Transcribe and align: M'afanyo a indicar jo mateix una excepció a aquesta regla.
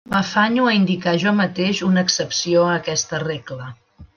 M'afanyo 0.11 0.63
a 0.69 0.71
indicar 0.77 1.13
jo 1.25 1.35
mateix 1.41 1.81
una 1.89 2.07
excepció 2.07 2.67
a 2.71 2.75
aquesta 2.81 3.21
regla. 3.29 3.71